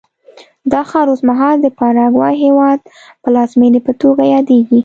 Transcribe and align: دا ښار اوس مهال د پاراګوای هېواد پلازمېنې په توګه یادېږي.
دا 0.71 0.81
ښار 0.89 1.05
اوس 1.11 1.21
مهال 1.29 1.55
د 1.61 1.67
پاراګوای 1.79 2.35
هېواد 2.45 2.79
پلازمېنې 3.23 3.79
په 3.87 3.93
توګه 4.01 4.23
یادېږي. 4.33 4.79